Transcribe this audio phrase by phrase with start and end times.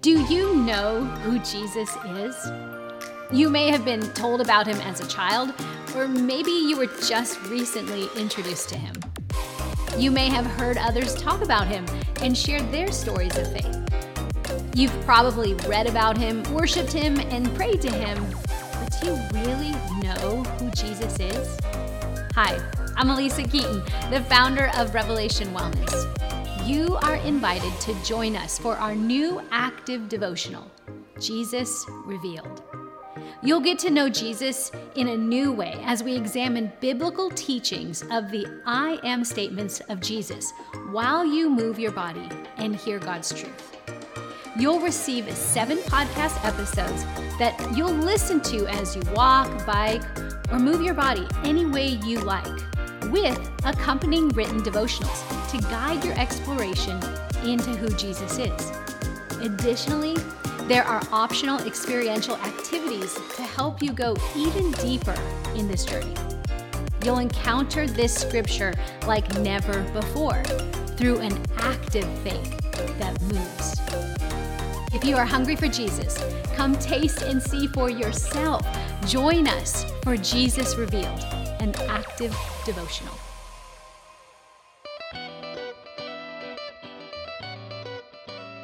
[0.00, 2.50] Do you know who Jesus is?
[3.30, 5.54] You may have been told about him as a child,
[5.94, 8.94] or maybe you were just recently introduced to him.
[9.96, 11.86] You may have heard others talk about him
[12.22, 14.74] and shared their stories of faith.
[14.74, 18.18] You've probably read about him, worshiped him, and prayed to him,
[18.80, 19.72] but do you really
[20.02, 21.58] know who Jesus is?
[22.34, 22.58] Hi,
[22.96, 26.33] I'm Alisa Keeton, the founder of Revelation Wellness
[26.66, 30.70] you are invited to join us for our new active devotional,
[31.20, 32.62] Jesus Revealed.
[33.42, 38.30] You'll get to know Jesus in a new way as we examine biblical teachings of
[38.30, 40.52] the I am statements of Jesus
[40.90, 43.76] while you move your body and hear God's truth.
[44.58, 47.04] You'll receive seven podcast episodes
[47.38, 50.02] that you'll listen to as you walk, bike,
[50.50, 52.73] or move your body any way you like
[53.10, 56.96] with accompanying written devotionals to guide your exploration
[57.44, 58.72] into who Jesus is.
[59.40, 60.16] Additionally,
[60.68, 65.14] there are optional experiential activities to help you go even deeper
[65.54, 66.14] in this journey.
[67.04, 68.72] You'll encounter this scripture
[69.06, 70.42] like never before
[70.96, 72.58] through an active faith
[72.98, 73.74] that moves.
[74.94, 76.18] If you are hungry for Jesus,
[76.54, 78.66] come taste and see for yourself.
[79.06, 81.20] Join us for Jesus Revealed,
[81.64, 83.14] an active devotional.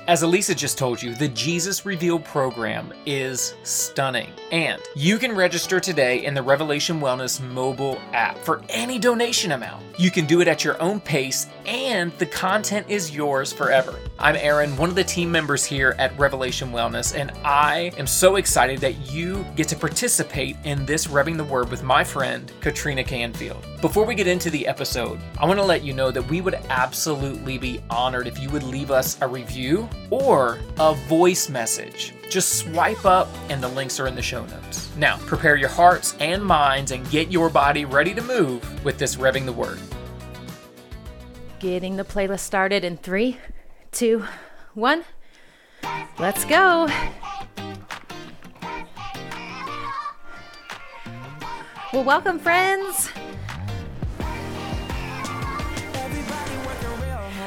[0.06, 4.32] As Alisa just told you, the Jesus Reveal program is stunning.
[4.50, 9.84] And you can register today in the Revelation Wellness mobile app for any donation amount.
[10.00, 14.00] You can do it at your own pace, and the content is yours forever.
[14.22, 18.36] I'm Aaron, one of the team members here at Revelation Wellness, and I am so
[18.36, 23.02] excited that you get to participate in this Revving the Word with my friend, Katrina
[23.02, 23.64] Canfield.
[23.80, 26.56] Before we get into the episode, I want to let you know that we would
[26.68, 32.12] absolutely be honored if you would leave us a review or a voice message.
[32.28, 34.94] Just swipe up, and the links are in the show notes.
[34.98, 39.16] Now, prepare your hearts and minds and get your body ready to move with this
[39.16, 39.78] Revving the Word.
[41.58, 43.38] Getting the playlist started in three,
[43.92, 44.24] two,
[44.74, 45.04] one.
[46.18, 46.88] Let's go.
[51.92, 53.10] Well, welcome, friends.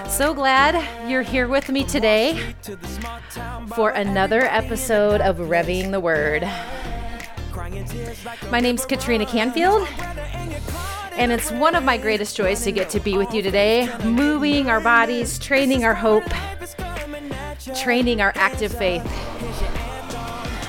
[0.09, 2.53] So glad you're here with me today
[3.75, 6.43] for another episode of Revving the Word.
[8.51, 9.87] My name's Katrina Canfield,
[11.15, 14.69] and it's one of my greatest joys to get to be with you today, moving
[14.69, 16.23] our bodies, training our hope,
[17.75, 19.03] training our active faith.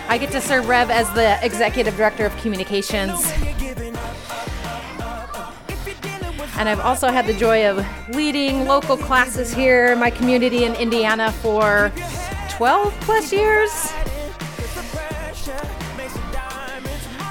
[0.09, 3.33] I get to serve Rev as the Executive Director of Communications
[6.57, 10.75] and I've also had the joy of leading local classes here in my community in
[10.77, 11.93] Indiana for
[12.51, 13.71] 12 plus years.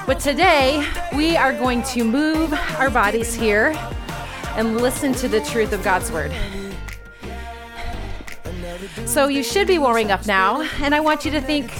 [0.06, 3.74] But today, we are going to move our bodies here
[4.56, 6.32] and listen to the truth of God's Word.
[9.06, 11.72] So, you should be warming up now, and I want you to think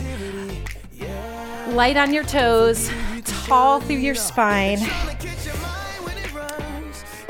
[1.75, 2.91] light on your toes,
[3.25, 4.79] tall through your spine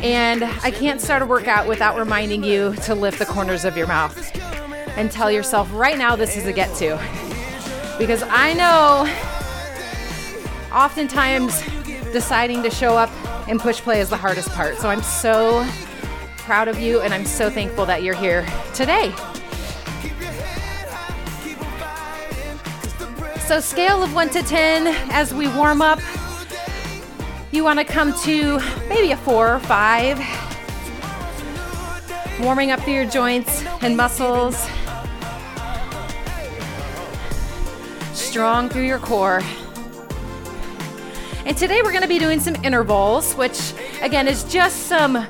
[0.04, 3.86] and I can't start a workout without reminding you to lift the corners of your
[3.86, 4.36] mouth
[4.98, 6.98] and tell yourself right now this is a get to.
[7.98, 9.33] Because I know
[10.74, 11.62] oftentimes
[12.12, 13.10] deciding to show up
[13.48, 14.76] and push play is the hardest part.
[14.78, 15.66] So I'm so
[16.38, 19.14] proud of you and I'm so thankful that you're here today.
[23.46, 26.00] So, scale of 1 to 10 as we warm up
[27.54, 28.58] you want to come to
[28.88, 30.18] maybe a four or five.
[32.40, 34.56] Warming up through your joints and muscles.
[38.12, 39.40] Strong through your core.
[41.46, 45.26] And today we're going to be doing some intervals, which again is just some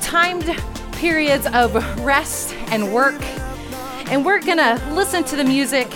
[0.00, 0.44] timed
[0.92, 1.74] periods of
[2.04, 3.20] rest and work.
[4.10, 5.92] And we're going to listen to the music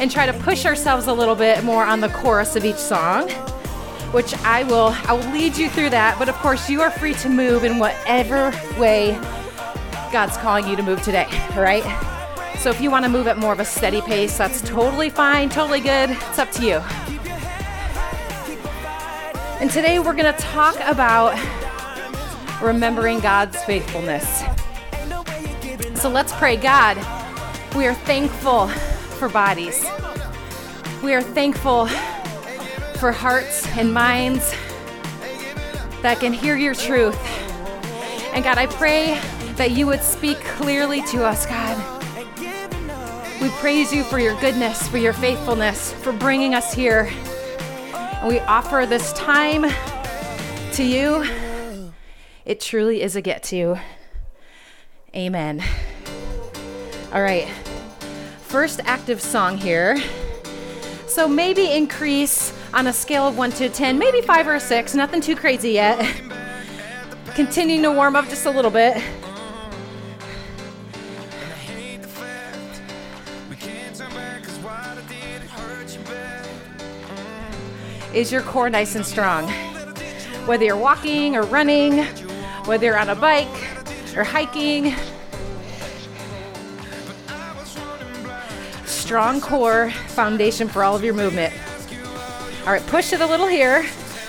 [0.00, 3.30] and try to push ourselves a little bit more on the chorus of each song
[4.14, 6.16] which I will I will lead you through that.
[6.20, 9.18] But of course, you are free to move in whatever way
[10.12, 11.82] God's calling you to move today, right?
[12.60, 15.48] So if you want to move at more of a steady pace, that's totally fine,
[15.50, 16.10] totally good.
[16.10, 17.13] It's up to you.
[19.64, 21.32] And today we're going to talk about
[22.62, 24.42] remembering God's faithfulness.
[25.98, 26.58] So let's pray.
[26.58, 26.98] God,
[27.74, 29.86] we are thankful for bodies.
[31.02, 31.86] We are thankful
[32.98, 34.50] for hearts and minds
[36.02, 37.18] that can hear your truth.
[38.34, 39.18] And God, I pray
[39.54, 42.02] that you would speak clearly to us, God.
[43.40, 47.10] We praise you for your goodness, for your faithfulness, for bringing us here.
[48.26, 49.70] We offer this time
[50.72, 51.26] to you.
[52.46, 53.78] It truly is a get to.
[55.14, 55.62] Amen.
[57.12, 57.46] All right.
[58.40, 60.02] First active song here.
[61.06, 65.20] So maybe increase on a scale of 1 to 10, maybe 5 or 6, nothing
[65.20, 66.02] too crazy yet.
[67.34, 69.02] Continuing to warm up just a little bit.
[78.14, 79.48] Is your core nice and strong?
[80.46, 82.04] Whether you're walking or running,
[82.64, 83.48] whether you're on a bike
[84.16, 84.94] or hiking,
[88.86, 91.52] strong core foundation for all of your movement.
[92.60, 93.84] All right, push it a little here.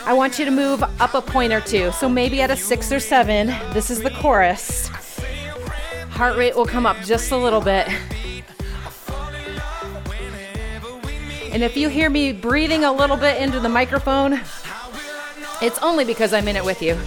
[0.05, 1.91] I want you to move up a point or two.
[1.91, 4.87] So maybe at a six or seven, this is the chorus.
[6.09, 7.87] Heart rate will come up just a little bit.
[11.55, 14.41] And if you hear me breathing a little bit into the microphone,
[15.61, 16.99] it's only because I'm in it with you.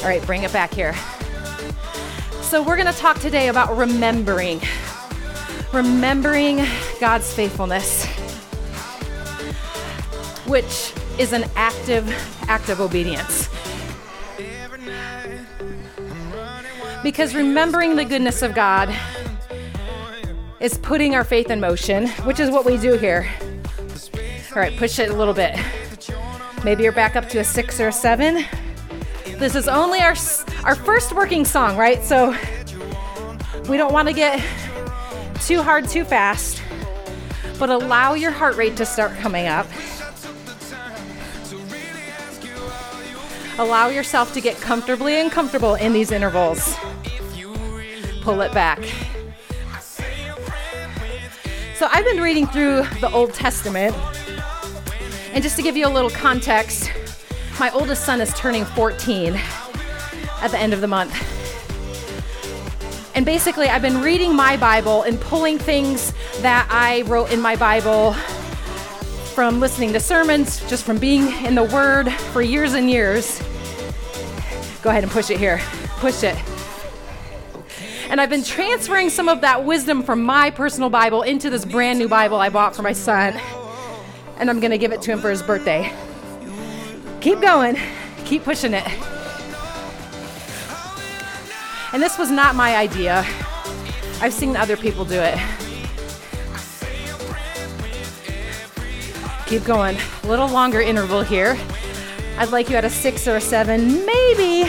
[0.00, 0.94] All right, bring it back here.
[2.40, 4.62] So, we're going to talk today about remembering.
[5.74, 6.64] Remembering
[7.00, 8.06] God's faithfulness,
[10.46, 12.08] which is an active,
[12.48, 13.50] active obedience.
[17.02, 18.88] Because remembering the goodness of God
[20.60, 23.28] is putting our faith in motion, which is what we do here.
[24.54, 25.58] All right, push it a little bit.
[26.62, 28.44] Maybe you're back up to a six or a seven.
[29.38, 30.14] This is only our
[30.64, 32.04] our first working song, right?
[32.04, 32.36] So
[33.66, 34.44] we don't want to get
[35.40, 36.62] too hard too fast,
[37.58, 39.66] but allow your heart rate to start coming up.
[43.56, 46.76] Allow yourself to get comfortably uncomfortable in these intervals.
[48.20, 48.84] Pull it back.
[51.74, 53.96] So I've been reading through the Old Testament
[55.32, 56.90] and just to give you a little context,
[57.58, 59.34] my oldest son is turning 14
[60.42, 61.14] at the end of the month.
[63.14, 67.56] And basically, I've been reading my Bible and pulling things that I wrote in my
[67.56, 68.12] Bible
[69.34, 73.38] from listening to sermons, just from being in the Word for years and years.
[74.82, 75.60] Go ahead and push it here.
[75.98, 76.36] Push it.
[78.10, 81.98] And I've been transferring some of that wisdom from my personal Bible into this brand
[81.98, 83.40] new Bible I bought for my son
[84.42, 85.92] and I'm gonna give it to him for his birthday.
[87.20, 87.78] Keep going,
[88.24, 88.84] keep pushing it.
[91.92, 93.24] And this was not my idea.
[94.20, 95.38] I've seen other people do it.
[99.46, 99.96] Keep going.
[100.24, 101.56] A little longer interval here.
[102.36, 104.68] I'd like you at a six or a seven, maybe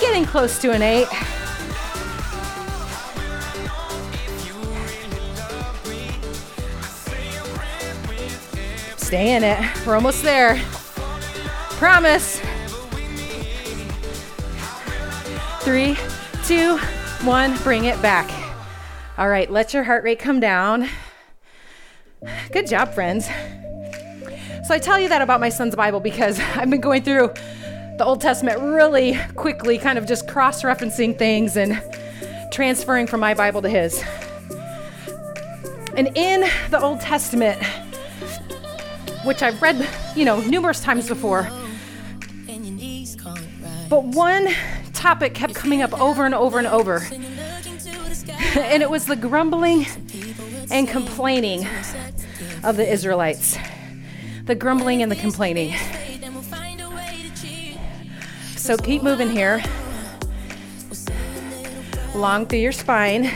[0.00, 1.06] getting close to an eight.
[9.06, 9.86] Stay in it.
[9.86, 10.60] We're almost there.
[11.78, 12.40] Promise.
[15.60, 15.96] Three,
[16.44, 16.76] two,
[17.22, 17.56] one.
[17.58, 18.28] Bring it back.
[19.16, 20.88] All right, let your heart rate come down.
[22.50, 23.26] Good job, friends.
[23.26, 27.32] So I tell you that about my son's Bible because I've been going through
[27.98, 31.80] the Old Testament really quickly, kind of just cross referencing things and
[32.50, 34.02] transferring from my Bible to his.
[35.96, 37.62] And in the Old Testament,
[39.26, 41.50] which I've read, you know, numerous times before.
[43.90, 44.48] But one
[44.92, 46.96] topic kept coming up over and over and over.
[48.56, 49.86] and it was the grumbling
[50.70, 51.66] and complaining
[52.64, 53.58] of the Israelites.
[54.44, 55.74] The grumbling and the complaining.
[58.56, 59.62] So keep moving here.
[62.14, 63.30] Long through your spine.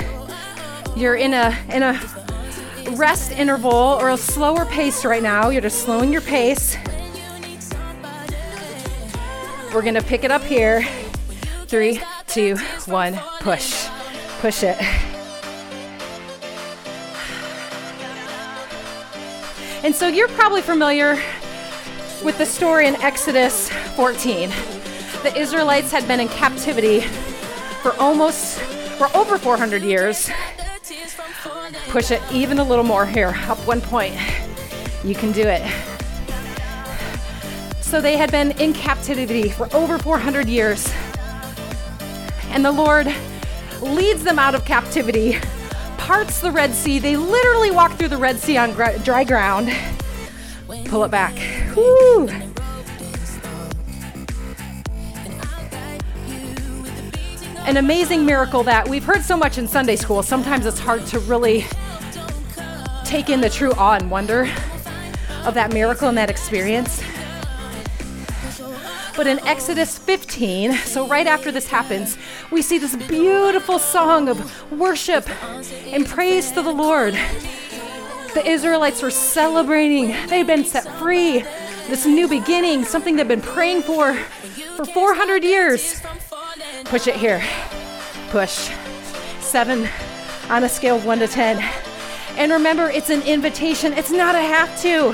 [0.96, 2.00] You're in a in a
[2.92, 5.50] rest interval or a slower pace right now.
[5.50, 6.76] You're just slowing your pace.
[9.72, 10.86] We're gonna pick it up here.
[11.66, 12.56] Three, two,
[12.86, 13.86] one, push.
[14.40, 14.76] Push it.
[19.82, 21.18] And so you're probably familiar
[22.22, 24.50] with the story in Exodus 14.
[25.22, 27.00] The Israelites had been in captivity
[27.82, 28.58] for almost,
[28.98, 30.30] for over 400 years.
[31.88, 34.14] Push it even a little more here, up one point.
[35.04, 35.62] You can do it.
[37.80, 40.92] So they had been in captivity for over 400 years.
[42.50, 43.12] And the Lord
[43.80, 45.38] leads them out of captivity,
[45.98, 46.98] parts the Red Sea.
[46.98, 49.72] They literally walk through the Red Sea on dry ground.
[50.86, 51.36] Pull it back.
[51.76, 52.49] Woo.
[57.70, 60.24] An amazing miracle that we've heard so much in Sunday school.
[60.24, 61.64] Sometimes it's hard to really
[63.04, 64.52] take in the true awe and wonder
[65.44, 67.00] of that miracle and that experience.
[69.16, 72.18] But in Exodus 15, so right after this happens,
[72.50, 75.30] we see this beautiful song of worship
[75.92, 77.14] and praise to the Lord.
[78.34, 81.44] The Israelites were celebrating, they'd been set free,
[81.88, 84.14] this new beginning, something they've been praying for
[84.76, 86.00] for 400 years.
[86.90, 87.40] Push it here.
[88.30, 88.68] Push.
[89.38, 89.88] Seven
[90.48, 91.64] on a scale of one to 10.
[92.36, 95.12] And remember, it's an invitation, it's not a have to.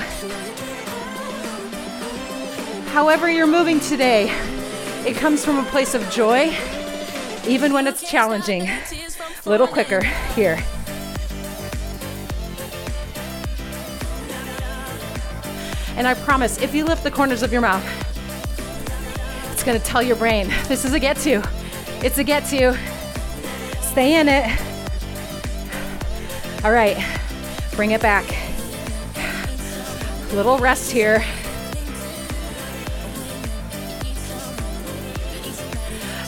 [2.89, 4.23] However, you're moving today,
[5.05, 6.51] it comes from a place of joy,
[7.47, 8.63] even when it's challenging.
[8.63, 8.81] A
[9.45, 10.01] little quicker
[10.33, 10.57] here.
[15.95, 17.85] And I promise, if you lift the corners of your mouth,
[19.51, 21.43] it's gonna tell your brain this is a get to.
[22.03, 22.77] It's a get to.
[23.81, 24.45] Stay in it.
[26.63, 26.97] All right,
[27.75, 28.25] bring it back.
[30.33, 31.23] Little rest here.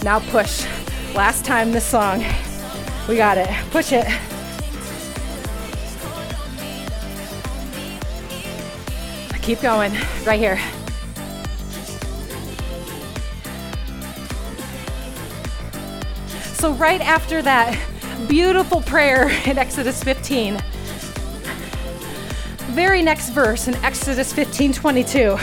[0.03, 0.65] Now push.
[1.13, 2.23] Last time this song.
[3.07, 3.49] We got it.
[3.71, 4.07] Push it.
[9.41, 9.91] Keep going.
[10.25, 10.59] Right here.
[16.60, 17.80] So, right after that
[18.28, 20.62] beautiful prayer in Exodus 15,
[22.72, 25.38] very next verse in Exodus 15 22.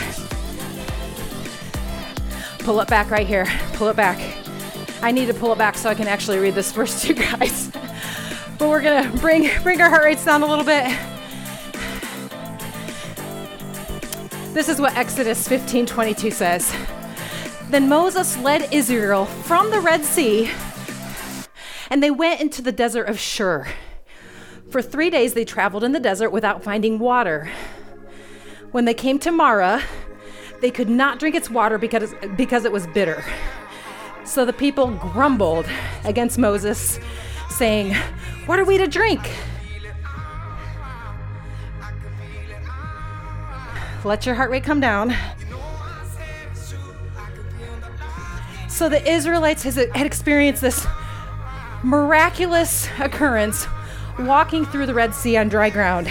[2.59, 3.47] Pull it back right here.
[3.73, 4.21] Pull it back.
[5.01, 7.15] I need to pull it back so I can actually read this verse to you
[7.15, 7.71] guys.
[8.59, 10.85] but we're gonna bring bring our heart rates down a little bit.
[14.53, 16.71] This is what Exodus 15 22 says.
[17.71, 20.51] Then Moses led Israel from the Red Sea,
[21.89, 23.67] and they went into the desert of Shur.
[24.69, 27.49] For three days they traveled in the desert without finding water.
[28.71, 29.81] When they came to Marah,
[30.61, 33.23] they could not drink its water because, because it was bitter.
[34.25, 35.67] So the people grumbled
[36.03, 36.99] against Moses,
[37.49, 37.93] saying,
[38.45, 39.21] What are we to drink?
[44.03, 45.15] Let your heart rate come down.
[48.67, 50.85] So the Israelites had experienced this
[51.83, 53.67] miraculous occurrence
[54.19, 56.09] walking through the Red Sea on dry ground.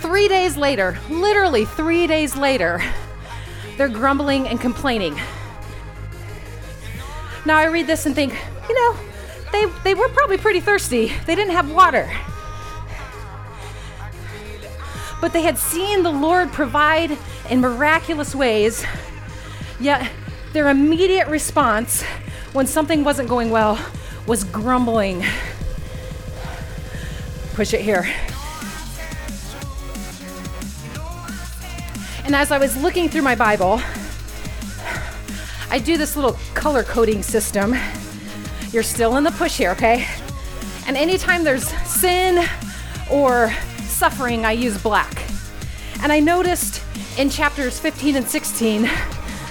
[0.00, 2.82] Three days later, literally three days later,
[3.76, 5.20] they're grumbling and complaining.
[7.44, 8.34] Now I read this and think,
[8.68, 8.96] you know,
[9.52, 11.12] they, they were probably pretty thirsty.
[11.26, 12.10] They didn't have water.
[15.20, 17.16] But they had seen the Lord provide
[17.50, 18.84] in miraculous ways,
[19.80, 20.10] yet
[20.52, 22.02] their immediate response
[22.52, 23.78] when something wasn't going well
[24.26, 25.24] was grumbling.
[27.54, 28.08] Push it here.
[32.24, 33.80] And as I was looking through my Bible,
[35.70, 37.74] I do this little color coding system.
[38.70, 40.06] You're still in the push here, okay?
[40.86, 42.46] And anytime there's sin
[43.10, 45.22] or suffering, I use black.
[46.02, 46.82] And I noticed
[47.18, 48.90] in chapters 15 and 16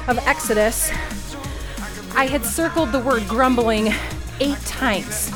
[0.07, 0.89] of Exodus,
[2.15, 3.93] I had circled the word grumbling
[4.39, 5.31] eight times.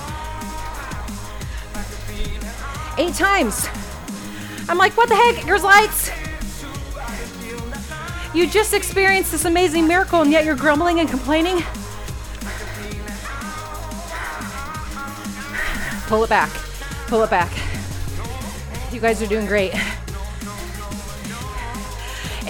[2.98, 3.68] Eight times.
[4.70, 6.12] I'm like, what the heck, Israelites?
[8.34, 11.62] You just experienced this amazing miracle and yet you're grumbling and complaining?
[16.08, 16.50] Pull it back.
[17.08, 17.52] Pull it back.
[18.94, 19.74] You guys are doing great.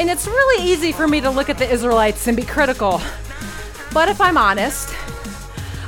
[0.01, 2.99] And it's really easy for me to look at the Israelites and be critical.
[3.93, 4.89] But if I'm honest,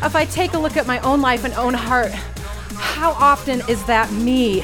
[0.03, 3.83] if I take a look at my own life and own heart, how often is
[3.85, 4.63] that me?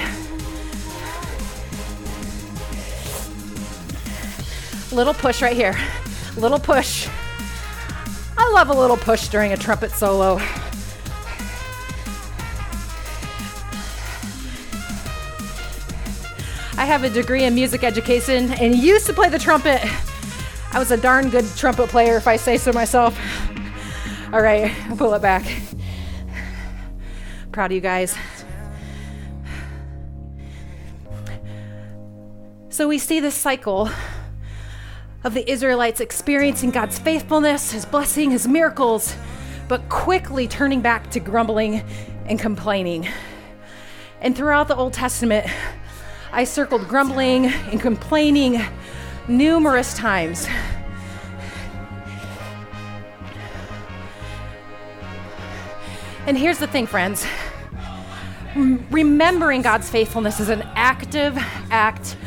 [4.95, 5.75] Little push right here.
[6.37, 7.09] Little push.
[8.37, 10.39] I love a little push during a trumpet solo.
[16.79, 19.81] I have a degree in music education and used to play the trumpet.
[20.71, 23.19] I was a darn good trumpet player, if I say so myself.
[24.31, 25.43] All right, I'll pull it back.
[27.51, 28.15] Proud of you guys.
[32.69, 33.89] So we see this cycle
[35.25, 39.17] of the Israelites experiencing God's faithfulness, His blessing, His miracles,
[39.67, 41.83] but quickly turning back to grumbling
[42.25, 43.05] and complaining.
[44.21, 45.45] And throughout the Old Testament,
[46.31, 48.62] I circled grumbling and complaining
[49.27, 50.48] numerous times.
[56.27, 57.25] And here's the thing, friends
[58.55, 61.38] remembering God's faithfulness is an active
[61.71, 62.17] act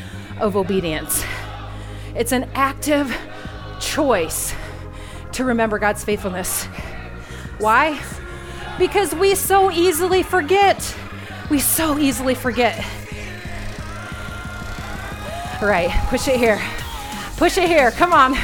[0.41, 1.25] of obedience.
[2.15, 3.15] It's an active
[3.81, 4.55] choice
[5.33, 6.65] to remember God's faithfulness.
[7.59, 8.01] Why?
[8.79, 10.97] Because we so easily forget.
[11.51, 12.85] We so easily forget.
[15.63, 16.61] Right, push it here.
[17.37, 17.93] Push it here.
[17.93, 18.35] Come on.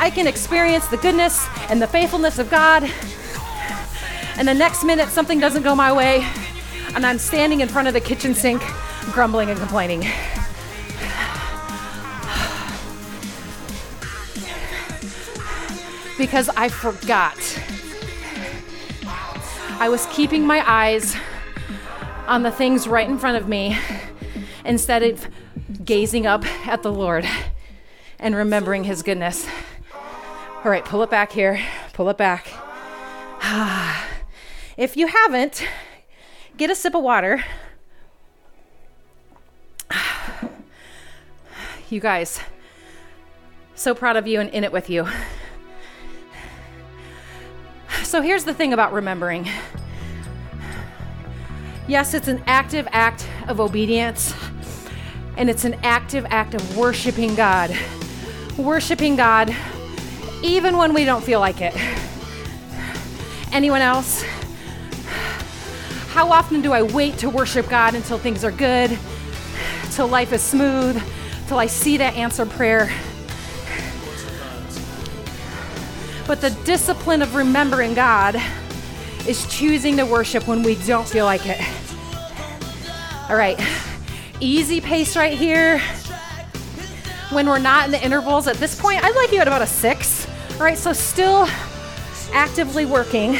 [0.00, 2.90] I can experience the goodness and the faithfulness of God.
[4.38, 6.26] And the next minute, something doesn't go my way,
[6.94, 8.62] and I'm standing in front of the kitchen sink,
[9.12, 10.00] grumbling and complaining.
[16.16, 17.36] Because I forgot.
[19.78, 21.14] I was keeping my eyes
[22.26, 23.78] on the things right in front of me
[24.64, 25.28] instead of
[25.84, 27.26] gazing up at the Lord
[28.18, 29.46] and remembering His goodness.
[30.64, 31.60] All right, pull it back here.
[31.92, 32.48] Pull it back.
[34.76, 35.66] if you haven't,
[36.56, 37.44] get a sip of water.
[41.90, 42.40] You guys,
[43.74, 45.06] so proud of you and in it with you.
[48.02, 49.46] So here's the thing about remembering.
[51.88, 54.34] Yes, it's an active act of obedience,
[55.36, 57.76] and it's an active act of worshiping God.
[58.56, 59.54] Worshiping God
[60.42, 61.74] even when we don't feel like it.
[63.52, 64.22] Anyone else?
[66.10, 68.98] How often do I wait to worship God until things are good,
[69.92, 71.02] till life is smooth,
[71.48, 72.92] till I see that answered prayer?
[76.26, 78.40] But the discipline of remembering God
[79.26, 81.60] is choosing to worship when we don't feel like it.
[83.28, 83.58] All right,
[84.40, 85.80] easy pace right here.
[87.30, 89.66] When we're not in the intervals at this point, I'd like you at about a
[89.66, 90.26] six.
[90.54, 91.46] All right, so still
[92.32, 93.38] actively working.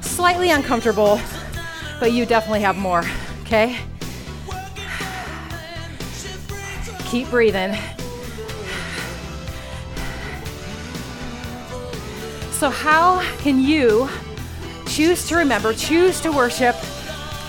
[0.00, 1.20] Slightly uncomfortable,
[2.00, 3.04] but you definitely have more,
[3.42, 3.78] okay?
[7.04, 7.76] Keep breathing.
[12.58, 14.08] So, how can you
[14.88, 16.74] choose to remember, choose to worship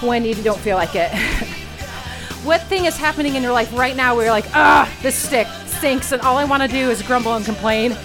[0.03, 1.11] when you don't feel like it?
[2.43, 5.47] what thing is happening in your life right now where you're like, ah, this stick
[5.65, 7.97] stinks and all I want to do is grumble and complain?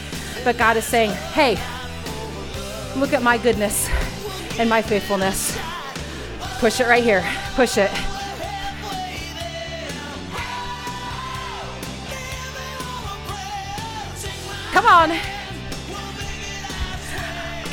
[0.44, 1.58] But God is saying, hey,
[2.98, 3.86] look at my goodness
[4.58, 5.58] and my faithfulness.
[6.58, 7.22] Push it right here.
[7.54, 7.90] Push it.
[14.72, 15.43] Come on.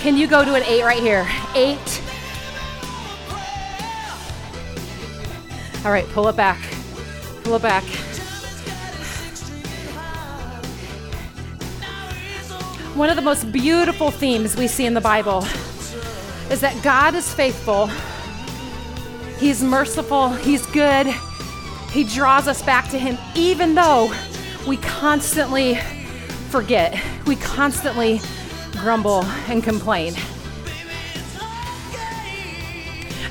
[0.01, 1.29] Can you go to an eight right here?
[1.53, 2.01] Eight.
[5.85, 6.59] All right, pull it back.
[7.43, 7.83] Pull it back.
[12.95, 15.45] One of the most beautiful themes we see in the Bible
[16.49, 17.85] is that God is faithful,
[19.37, 21.05] He's merciful, He's good,
[21.91, 24.11] He draws us back to Him, even though
[24.67, 25.75] we constantly
[26.49, 28.19] forget, we constantly
[28.81, 30.15] grumble and complain.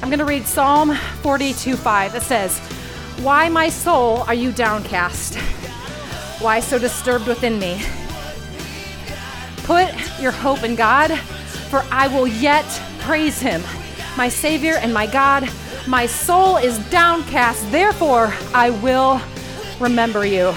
[0.00, 2.14] I'm going to read Psalm 42 5.
[2.14, 2.58] It says,
[3.18, 5.36] Why, my soul, are you downcast?
[6.40, 7.82] Why so disturbed within me?
[9.64, 11.18] Put your hope in God,
[11.68, 12.64] for I will yet
[13.00, 13.62] praise him,
[14.16, 15.50] my Savior and my God.
[15.86, 19.20] My soul is downcast, therefore I will
[19.80, 20.54] remember you.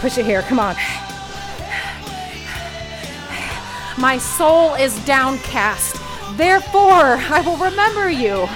[0.00, 0.76] Push it here, come on.
[3.98, 5.96] My soul is downcast,
[6.36, 8.48] therefore I will remember you.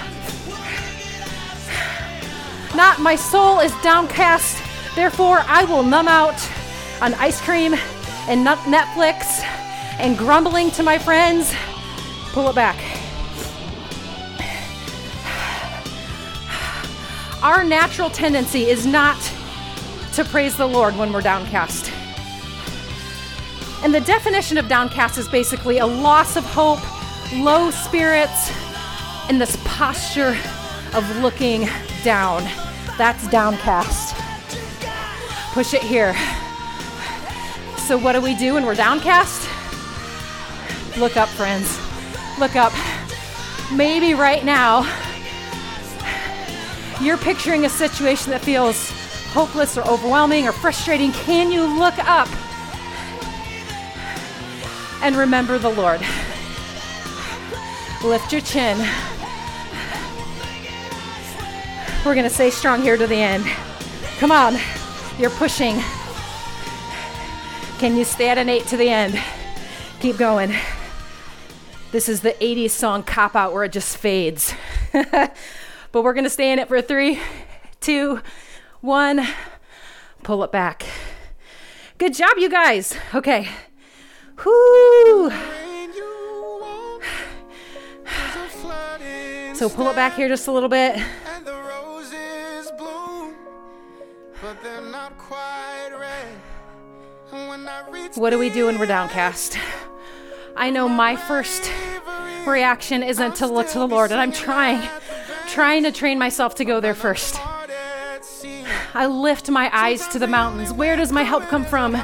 [2.76, 4.62] Not my soul is downcast,
[4.94, 6.40] therefore I will numb out
[7.00, 7.74] on ice cream
[8.28, 9.42] and Netflix
[9.98, 11.52] and grumbling to my friends.
[12.30, 12.76] Pull it back.
[17.42, 19.20] Our natural tendency is not
[20.12, 21.92] to praise the Lord when we're downcast.
[23.82, 26.78] And the definition of downcast is basically a loss of hope,
[27.32, 28.52] low spirits,
[29.28, 30.36] and this posture
[30.94, 31.68] of looking
[32.04, 32.44] down.
[32.96, 34.14] That's downcast.
[35.52, 36.14] Push it here.
[37.76, 39.48] So, what do we do when we're downcast?
[40.96, 41.76] Look up, friends.
[42.38, 42.72] Look up.
[43.72, 44.82] Maybe right now,
[47.00, 48.90] you're picturing a situation that feels
[49.32, 51.10] hopeless or overwhelming or frustrating.
[51.12, 52.28] Can you look up
[55.02, 56.00] and remember the Lord?
[58.04, 58.78] Lift your chin.
[62.04, 63.44] We're going to stay strong here to the end.
[64.18, 64.56] Come on.
[65.18, 65.76] You're pushing.
[67.78, 69.20] Can you stay at an eight to the end?
[70.00, 70.54] Keep going.
[71.90, 74.54] This is the 80s song Cop Out where it just fades.
[74.92, 75.34] but
[75.92, 77.20] we're going to stay in it for three,
[77.80, 78.20] two,
[78.80, 79.26] one.
[80.22, 80.84] Pull it back.
[81.98, 82.96] Good job, you guys.
[83.14, 83.48] Okay.
[84.44, 85.30] Whoo.
[89.54, 91.00] So pull it back here just a little bit.
[98.14, 99.56] What do we do when we're downcast?
[100.56, 101.70] I know my first
[102.46, 104.86] reaction isn't to look to the Lord, and I'm trying,
[105.48, 107.38] trying to train myself to go there first.
[108.94, 110.72] I lift my eyes to the mountains.
[110.72, 111.96] Where does my help come from?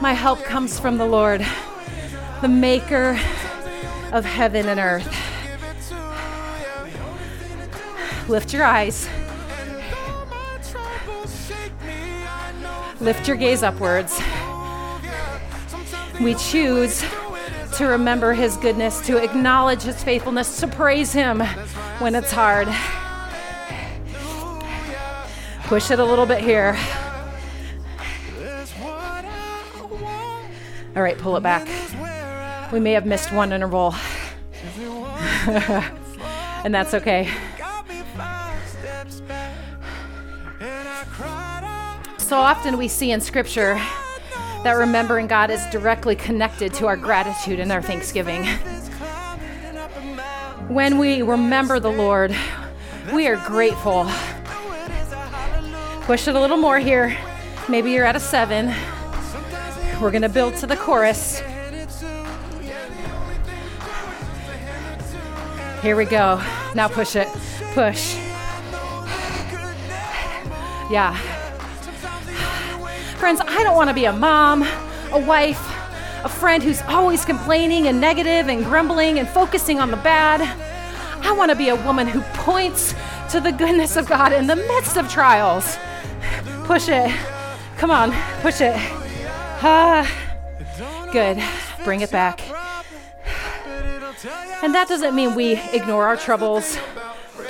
[0.00, 1.44] My help comes from the Lord,
[2.42, 3.18] the maker
[4.12, 5.08] of heaven and earth.
[8.28, 9.08] Lift your eyes.
[13.00, 14.20] Lift your gaze upwards.
[16.20, 17.02] We choose
[17.76, 21.40] to remember his goodness, to acknowledge his faithfulness, to praise him
[22.00, 22.68] when it's hard.
[25.64, 26.76] Push it a little bit here.
[30.96, 31.68] All right, pull it back.
[32.72, 33.94] We may have missed one interval.
[35.46, 37.30] and that's okay.
[42.18, 43.74] So often we see in scripture
[44.64, 48.44] that remembering God is directly connected to our gratitude and our thanksgiving.
[50.68, 52.34] When we remember the Lord,
[53.12, 54.10] we are grateful
[56.06, 57.18] Push it a little more here.
[57.68, 58.72] Maybe you're at a seven.
[60.00, 61.40] We're going to build to the chorus.
[65.80, 66.42] Here we go.
[66.74, 67.28] Now push it.
[67.72, 68.16] Push.
[70.90, 71.16] Yeah.
[73.16, 74.62] Friends, I don't want to be a mom,
[75.12, 75.60] a wife,
[76.24, 80.42] a friend who's always complaining and negative and grumbling and focusing on the bad.
[81.24, 82.94] I want to be a woman who points
[83.30, 85.76] to the goodness of God in the midst of trials.
[86.64, 87.10] Push it.
[87.78, 88.76] Come on, push it.
[89.62, 90.10] Ah,
[91.12, 91.42] good.
[91.84, 92.40] Bring it back.
[94.62, 96.78] And that doesn't mean we ignore our troubles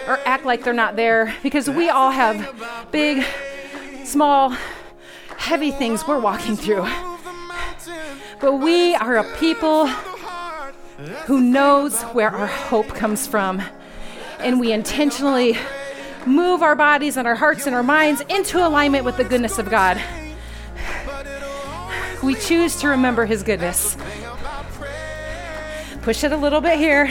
[0.06, 3.24] or act like they're not there because we all have big,
[4.04, 4.56] small,
[5.36, 6.86] heavy things we're walking through.
[8.40, 9.86] But we are a people
[11.26, 13.62] who knows where our hope comes from.
[14.38, 15.56] And we intentionally
[16.26, 19.70] move our bodies and our hearts and our minds into alignment with the goodness of
[19.70, 20.00] God.
[22.26, 23.96] We choose to remember His goodness.
[26.02, 27.06] Push it a little bit here.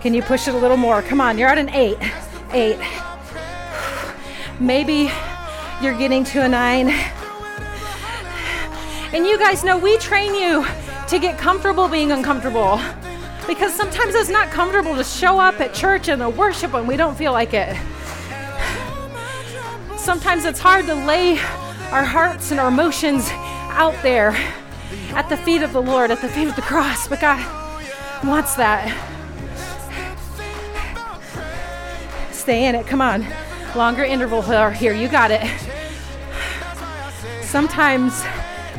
[0.00, 1.02] Can you push it a little more?
[1.02, 1.98] Come on, you're at an eight
[2.52, 2.78] eight.
[4.58, 5.10] Maybe
[5.82, 7.15] you're getting to a nine.
[9.16, 10.66] And you guys know we train you
[11.08, 12.78] to get comfortable being uncomfortable.
[13.46, 16.98] Because sometimes it's not comfortable to show up at church and to worship when we
[16.98, 17.74] don't feel like it.
[19.96, 21.38] Sometimes it's hard to lay
[21.92, 23.26] our hearts and our emotions
[23.70, 24.32] out there
[25.12, 27.08] at the feet of the Lord, at the feet of the cross.
[27.08, 27.40] But God
[28.22, 28.92] wants that.
[32.32, 32.86] Stay in it.
[32.86, 33.26] Come on.
[33.74, 34.92] Longer interval here.
[34.92, 35.42] You got it.
[37.40, 38.22] Sometimes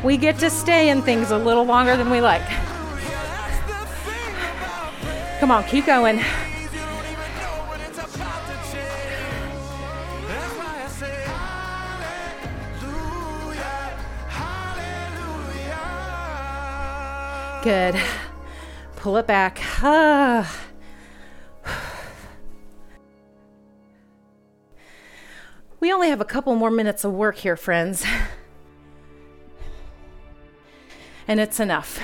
[0.02, 2.46] we get to stay in things a little longer than we like.
[5.40, 6.20] Come on, keep going.
[17.62, 18.00] Good.
[18.96, 19.60] Pull it back.
[19.82, 20.64] Ah.
[25.80, 28.04] We only have a couple more minutes of work here, friends.
[31.28, 32.00] And it's enough.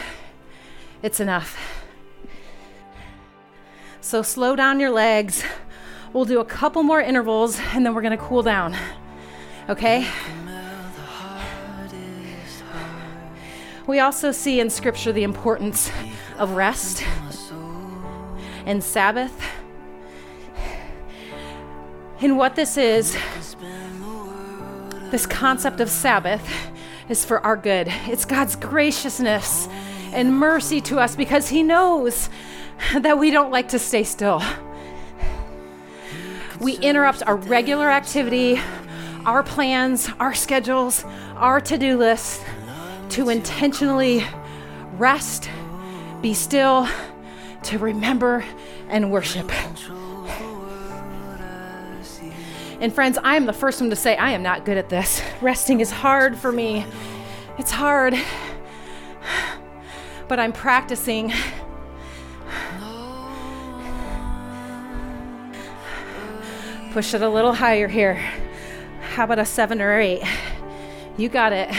[1.03, 1.59] It's enough.
[4.03, 5.43] So slow down your legs.
[6.13, 8.77] We'll do a couple more intervals and then we're to cool down.
[9.71, 10.07] Okay?
[13.87, 15.91] We also see in Scripture the importance
[16.39, 17.03] of rest
[18.67, 19.43] and Sabbath.
[22.21, 23.17] And what this is,
[25.11, 26.47] this concept of Sabbath
[27.09, 27.89] is for our good.
[28.07, 29.69] It's God's graciousness
[30.13, 32.29] and mercy to us because He knows
[32.95, 34.43] that we don't like to stay still.
[36.61, 38.61] We interrupt our regular activity,
[39.27, 41.05] our plans, our schedules,
[41.37, 42.43] our to do list
[43.11, 44.25] to intentionally
[44.97, 45.49] rest,
[46.21, 46.89] be still,
[47.63, 48.45] to remember
[48.89, 49.51] and worship.
[52.85, 55.23] And friends, I am the first one to say I am not good at this.
[55.41, 56.85] Resting is hard for me.
[57.57, 58.15] It's hard.
[60.29, 61.33] But I'm practicing.
[66.93, 68.17] Push it a little higher here.
[69.15, 70.23] How about a seven or eight?
[71.17, 71.75] You got it.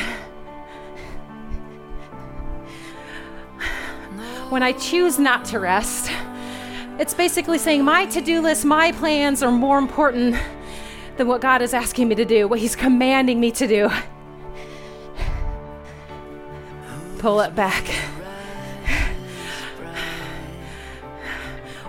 [4.49, 6.09] When I choose not to rest,
[6.97, 10.35] it's basically saying my to do list, my plans are more important
[11.17, 13.89] than what God is asking me to do, what He's commanding me to do.
[17.19, 17.85] Pull it back.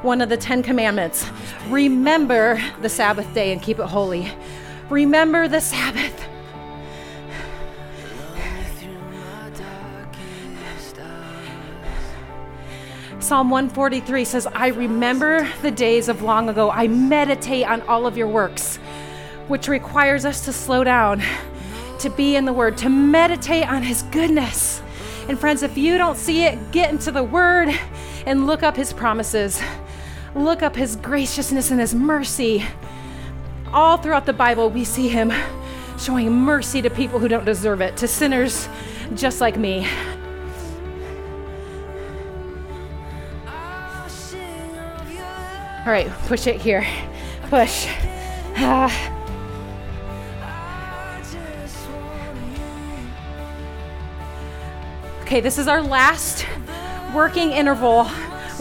[0.03, 1.27] One of the Ten Commandments
[1.69, 4.31] remember the Sabbath day and keep it holy.
[4.89, 6.27] Remember the Sabbath.
[13.19, 16.71] Psalm 143 says, I remember the days of long ago.
[16.71, 18.79] I meditate on all of your works,
[19.49, 21.23] which requires us to slow down,
[22.01, 24.83] to be in the Word, to meditate on His goodness.
[25.29, 27.69] And friends, if you don't see it, get into the Word
[28.27, 29.61] and look up His promises,
[30.35, 32.65] look up His graciousness and His mercy.
[33.73, 35.33] All throughout the Bible, we see Him
[35.99, 38.69] showing mercy to people who don't deserve it, to sinners
[39.15, 39.87] just like me.
[45.87, 46.85] All right, push it here.
[47.49, 47.87] Push.
[48.57, 49.16] Ah.
[55.27, 56.47] Okay, this is our last
[57.13, 58.09] working interval.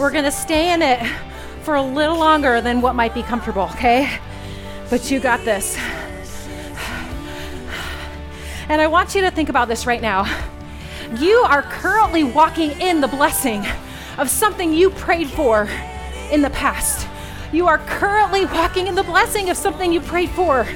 [0.00, 0.98] We're gonna stay in it
[1.62, 4.18] for a little longer than what might be comfortable, okay?
[4.90, 5.78] But you got this.
[8.68, 10.24] And I want you to think about this right now.
[11.20, 13.64] You are currently walking in the blessing
[14.18, 15.68] of something you prayed for
[16.32, 17.06] in the past.
[17.52, 20.66] You are currently walking in the blessing of something you prayed for.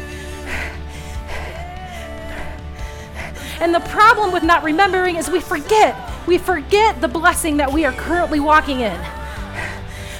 [3.61, 5.95] And the problem with not remembering is we forget.
[6.27, 8.99] We forget the blessing that we are currently walking in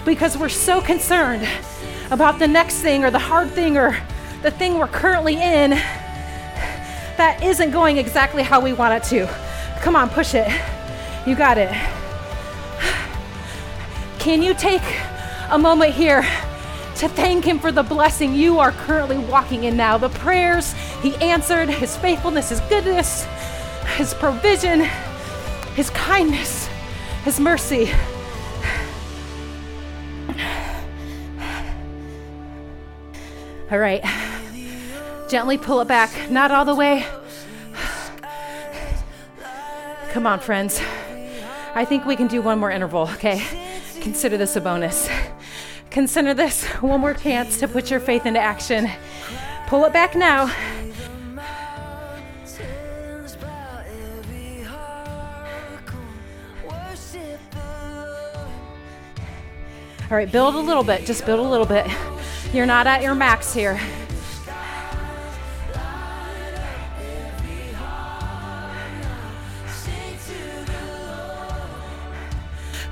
[0.05, 1.49] because we're so concerned
[2.11, 3.97] about the next thing or the hard thing or
[4.43, 5.71] the thing we're currently in
[7.17, 9.27] that isn't going exactly how we want it to.
[9.81, 10.49] Come on, push it.
[11.27, 11.71] You got it.
[14.19, 14.83] Can you take
[15.51, 16.27] a moment here
[17.01, 19.97] to thank Him for the blessing you are currently walking in now?
[19.97, 23.25] The prayers He answered, His faithfulness, His goodness,
[23.97, 24.81] His provision,
[25.75, 26.69] His kindness,
[27.25, 27.91] His mercy.
[33.71, 34.05] All right.
[35.31, 37.07] Gently pull it back, not all the way.
[40.11, 40.83] Come on, friends.
[41.75, 43.41] I think we can do one more interval, okay?
[44.03, 45.09] Consider this a bonus.
[45.91, 48.89] Consider this one more chance to put your faith into action.
[49.67, 50.53] Pull it back now.
[60.11, 61.07] All right, build a little bit.
[61.07, 61.87] Just build a little bit.
[62.53, 63.81] You're not at your max here.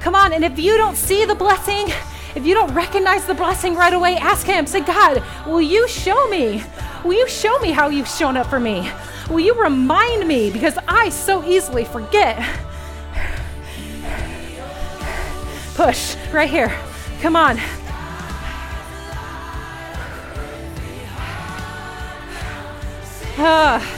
[0.01, 1.93] Come on, and if you don't see the blessing,
[2.39, 4.65] if you don't recognize the blessing right away, ask Him.
[4.65, 6.63] Say, God, will you show me?
[7.05, 8.89] Will you show me how you've shown up for me?
[9.29, 10.49] Will you remind me?
[10.49, 12.39] Because I so easily forget.
[15.75, 16.73] Push right here.
[17.21, 17.59] Come on.
[23.41, 23.98] Ah.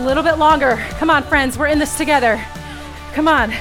[0.00, 0.76] A little bit longer.
[0.92, 2.42] Come on, friends, we're in this together.
[3.12, 3.52] Come on.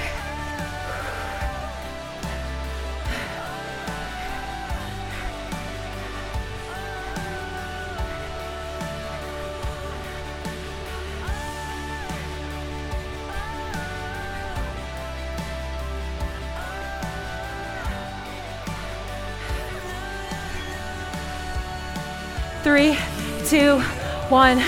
[22.64, 22.98] Three,
[23.46, 23.82] two,
[24.30, 24.64] one.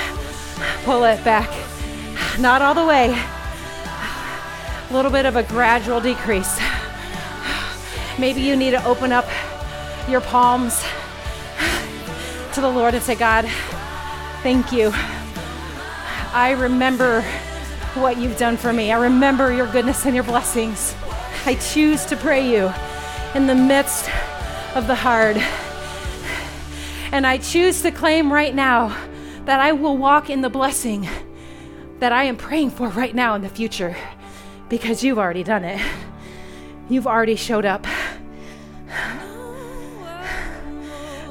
[0.84, 1.61] Pull it back.
[2.42, 3.14] Not all the way.
[3.14, 6.60] A little bit of a gradual decrease.
[8.18, 9.28] Maybe you need to open up
[10.10, 10.84] your palms
[12.54, 13.46] to the Lord and say, God,
[14.42, 14.92] thank you.
[16.34, 17.22] I remember
[17.94, 18.92] what you've done for me.
[18.92, 20.96] I remember your goodness and your blessings.
[21.46, 22.74] I choose to pray you
[23.36, 24.10] in the midst
[24.74, 25.38] of the hard.
[27.12, 28.98] And I choose to claim right now
[29.46, 31.08] that I will walk in the blessing
[32.02, 33.96] that I am praying for right now in the future
[34.70, 35.80] because you've already done it.
[36.90, 37.86] You've already showed up.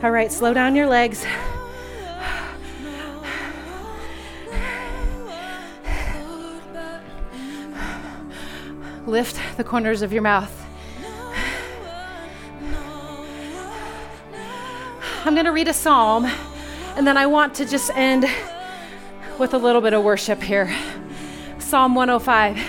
[0.01, 1.27] All right, slow down your legs.
[9.07, 10.57] Lift the corners of your mouth.
[15.25, 16.27] I'm going to read a psalm,
[16.97, 18.25] and then I want to just end
[19.41, 20.71] with a little bit of worship here.
[21.59, 22.63] Psalm 105.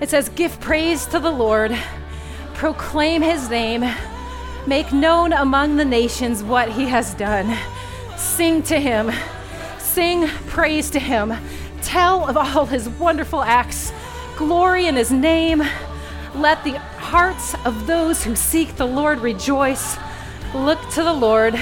[0.00, 1.76] It says, Give praise to the Lord,
[2.54, 3.84] proclaim his name,
[4.68, 7.58] make known among the nations what he has done.
[8.16, 9.10] Sing to him,
[9.80, 11.34] sing praise to him,
[11.82, 13.92] tell of all his wonderful acts,
[14.36, 15.60] glory in his name.
[16.36, 19.96] Let the hearts of those who seek the Lord rejoice.
[20.54, 21.56] Look to the Lord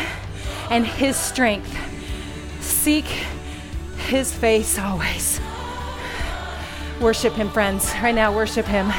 [0.68, 1.74] and his strength.
[2.60, 3.06] Seek
[4.08, 5.38] his face always.
[6.98, 7.92] Worship him, friends.
[8.02, 8.90] Right now, worship him.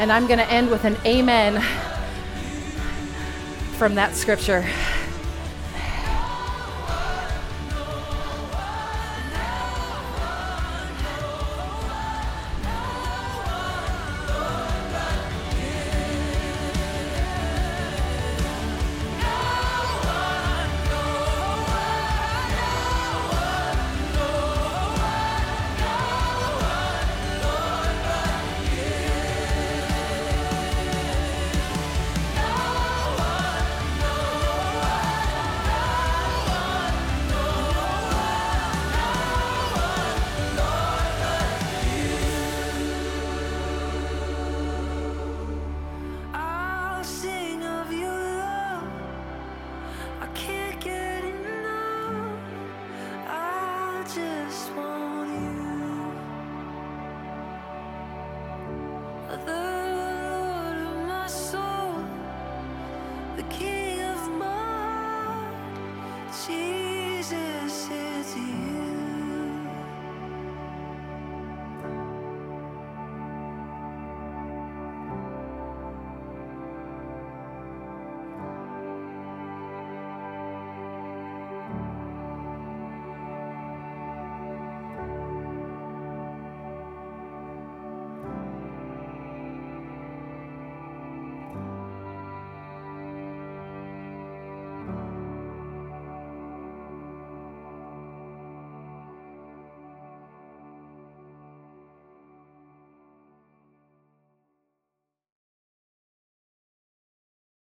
[0.00, 1.62] And I'm going to end with an amen
[3.78, 4.68] from that scripture.